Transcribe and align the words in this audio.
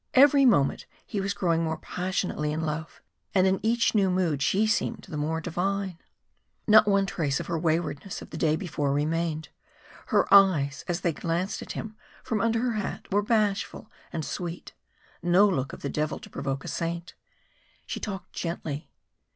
Every 0.15 0.45
moment 0.45 0.87
he 1.05 1.21
was 1.21 1.35
growing 1.35 1.63
more 1.63 1.77
passionately 1.77 2.51
in 2.51 2.61
love, 2.61 3.03
and 3.35 3.45
in 3.45 3.59
each 3.61 3.93
new 3.93 4.09
mood 4.09 4.41
she 4.41 4.65
seemed 4.65 5.05
the 5.07 5.15
more 5.15 5.39
divine. 5.39 5.99
Not 6.65 6.87
one 6.87 7.05
trace 7.05 7.39
of 7.39 7.45
her 7.45 7.59
waywardness 7.59 8.19
of 8.19 8.31
the 8.31 8.37
day 8.37 8.55
before 8.55 8.93
remained. 8.93 9.49
Her 10.07 10.25
eyes, 10.33 10.83
as 10.87 11.01
they 11.01 11.13
glanced 11.13 11.61
at 11.61 11.73
him 11.73 11.95
from 12.23 12.41
under 12.41 12.61
her 12.61 12.73
hat, 12.73 13.11
were 13.13 13.21
bashful 13.21 13.91
and 14.11 14.25
sweet, 14.25 14.73
no 15.21 15.47
look 15.47 15.71
of 15.71 15.83
the 15.83 15.87
devil 15.87 16.17
to 16.17 16.31
provoke 16.31 16.65
a 16.65 16.67
saint. 16.67 17.13
She 17.85 17.99
talked 17.99 18.33
gently. 18.33 18.89